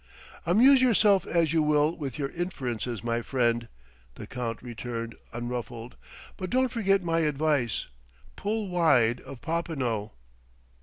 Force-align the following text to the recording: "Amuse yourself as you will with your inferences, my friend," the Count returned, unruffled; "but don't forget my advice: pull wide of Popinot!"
"Amuse 0.47 0.81
yourself 0.81 1.27
as 1.27 1.53
you 1.53 1.61
will 1.61 1.95
with 1.95 2.17
your 2.17 2.29
inferences, 2.29 3.03
my 3.03 3.21
friend," 3.21 3.67
the 4.15 4.25
Count 4.25 4.63
returned, 4.63 5.13
unruffled; 5.31 5.95
"but 6.37 6.49
don't 6.49 6.69
forget 6.71 7.03
my 7.03 7.19
advice: 7.19 7.85
pull 8.35 8.67
wide 8.69 9.21
of 9.21 9.41
Popinot!" 9.41 10.09